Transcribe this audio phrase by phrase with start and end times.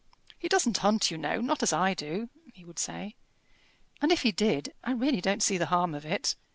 [0.39, 3.13] "He doesn't hunt, you know not as I do," he would say.
[4.01, 6.35] "And if he did, I really don't see the harm of it.